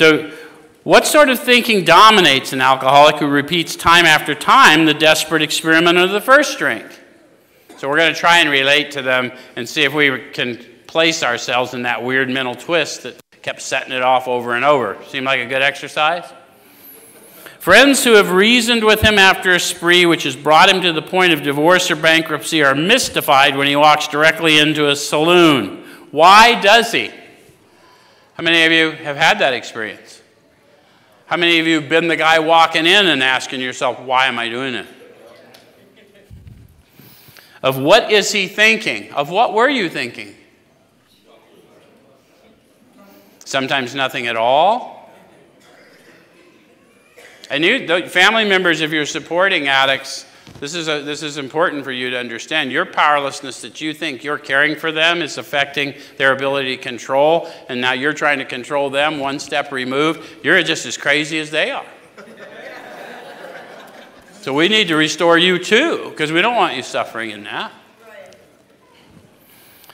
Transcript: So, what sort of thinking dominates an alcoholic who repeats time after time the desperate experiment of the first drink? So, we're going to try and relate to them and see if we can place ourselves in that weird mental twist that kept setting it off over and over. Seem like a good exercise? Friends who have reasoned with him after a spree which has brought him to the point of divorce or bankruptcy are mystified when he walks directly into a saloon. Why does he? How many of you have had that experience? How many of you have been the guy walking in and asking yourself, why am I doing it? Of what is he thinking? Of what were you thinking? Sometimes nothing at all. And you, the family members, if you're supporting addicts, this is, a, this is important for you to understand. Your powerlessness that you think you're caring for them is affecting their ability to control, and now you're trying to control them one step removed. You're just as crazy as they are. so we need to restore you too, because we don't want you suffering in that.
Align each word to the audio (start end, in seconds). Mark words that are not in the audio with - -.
So, 0.00 0.30
what 0.82 1.06
sort 1.06 1.28
of 1.28 1.38
thinking 1.38 1.84
dominates 1.84 2.54
an 2.54 2.62
alcoholic 2.62 3.16
who 3.16 3.26
repeats 3.26 3.76
time 3.76 4.06
after 4.06 4.34
time 4.34 4.86
the 4.86 4.94
desperate 4.94 5.42
experiment 5.42 5.98
of 5.98 6.08
the 6.08 6.22
first 6.22 6.58
drink? 6.58 6.86
So, 7.76 7.86
we're 7.86 7.98
going 7.98 8.14
to 8.14 8.18
try 8.18 8.38
and 8.38 8.48
relate 8.48 8.92
to 8.92 9.02
them 9.02 9.30
and 9.56 9.68
see 9.68 9.82
if 9.82 9.92
we 9.92 10.30
can 10.32 10.64
place 10.86 11.22
ourselves 11.22 11.74
in 11.74 11.82
that 11.82 12.02
weird 12.02 12.30
mental 12.30 12.54
twist 12.54 13.02
that 13.02 13.20
kept 13.42 13.60
setting 13.60 13.92
it 13.92 14.00
off 14.00 14.26
over 14.26 14.54
and 14.54 14.64
over. 14.64 14.96
Seem 15.08 15.24
like 15.24 15.40
a 15.40 15.44
good 15.44 15.60
exercise? 15.60 16.24
Friends 17.58 18.02
who 18.02 18.14
have 18.14 18.30
reasoned 18.30 18.82
with 18.82 19.02
him 19.02 19.18
after 19.18 19.54
a 19.54 19.60
spree 19.60 20.06
which 20.06 20.22
has 20.22 20.34
brought 20.34 20.70
him 20.70 20.80
to 20.80 20.94
the 20.94 21.02
point 21.02 21.34
of 21.34 21.42
divorce 21.42 21.90
or 21.90 21.96
bankruptcy 21.96 22.62
are 22.62 22.74
mystified 22.74 23.54
when 23.54 23.66
he 23.66 23.76
walks 23.76 24.08
directly 24.08 24.60
into 24.60 24.88
a 24.88 24.96
saloon. 24.96 25.84
Why 26.10 26.58
does 26.58 26.90
he? 26.90 27.10
How 28.40 28.44
many 28.44 28.64
of 28.64 28.72
you 28.72 28.92
have 29.04 29.18
had 29.18 29.40
that 29.40 29.52
experience? 29.52 30.22
How 31.26 31.36
many 31.36 31.60
of 31.60 31.66
you 31.66 31.78
have 31.78 31.90
been 31.90 32.08
the 32.08 32.16
guy 32.16 32.38
walking 32.38 32.86
in 32.86 33.06
and 33.06 33.22
asking 33.22 33.60
yourself, 33.60 34.00
why 34.00 34.28
am 34.28 34.38
I 34.38 34.48
doing 34.48 34.72
it? 34.72 34.86
Of 37.62 37.78
what 37.78 38.10
is 38.10 38.32
he 38.32 38.48
thinking? 38.48 39.12
Of 39.12 39.28
what 39.28 39.52
were 39.52 39.68
you 39.68 39.90
thinking? 39.90 40.34
Sometimes 43.44 43.94
nothing 43.94 44.26
at 44.26 44.36
all. 44.36 45.10
And 47.50 47.62
you, 47.62 47.86
the 47.86 48.08
family 48.08 48.46
members, 48.46 48.80
if 48.80 48.90
you're 48.90 49.04
supporting 49.04 49.68
addicts, 49.68 50.24
this 50.58 50.74
is, 50.74 50.88
a, 50.88 51.02
this 51.02 51.22
is 51.22 51.38
important 51.38 51.84
for 51.84 51.92
you 51.92 52.10
to 52.10 52.18
understand. 52.18 52.72
Your 52.72 52.84
powerlessness 52.84 53.62
that 53.62 53.80
you 53.80 53.94
think 53.94 54.24
you're 54.24 54.38
caring 54.38 54.76
for 54.76 54.92
them 54.92 55.22
is 55.22 55.38
affecting 55.38 55.94
their 56.18 56.32
ability 56.32 56.76
to 56.76 56.82
control, 56.82 57.48
and 57.68 57.80
now 57.80 57.92
you're 57.92 58.12
trying 58.12 58.38
to 58.38 58.44
control 58.44 58.90
them 58.90 59.18
one 59.18 59.38
step 59.38 59.72
removed. 59.72 60.44
You're 60.44 60.62
just 60.62 60.84
as 60.86 60.96
crazy 60.96 61.38
as 61.38 61.50
they 61.50 61.70
are. 61.70 61.86
so 64.42 64.52
we 64.52 64.68
need 64.68 64.88
to 64.88 64.96
restore 64.96 65.38
you 65.38 65.58
too, 65.58 66.10
because 66.10 66.32
we 66.32 66.42
don't 66.42 66.56
want 66.56 66.76
you 66.76 66.82
suffering 66.82 67.30
in 67.30 67.44
that. 67.44 67.72